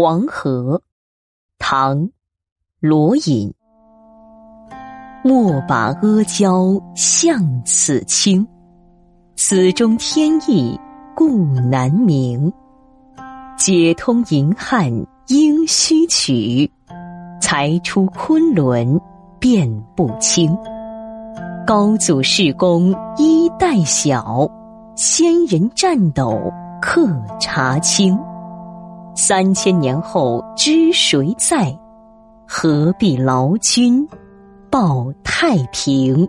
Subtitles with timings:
[0.00, 0.80] 黄河，
[1.58, 2.08] 唐，
[2.78, 3.52] 罗隐。
[5.24, 8.46] 莫把阿胶向此倾，
[9.34, 10.78] 此中天意
[11.16, 12.52] 故难明。
[13.56, 14.88] 解通银汉
[15.26, 16.70] 应须取，
[17.40, 19.00] 才出昆仑
[19.40, 20.56] 辨不清。
[21.66, 24.48] 高祖事功衣带小，
[24.94, 26.40] 仙人战斗
[26.80, 27.04] 克
[27.40, 28.16] 茶清。
[29.20, 31.76] 三千年后知谁在？
[32.46, 34.08] 何必劳君
[34.70, 36.24] 报太平？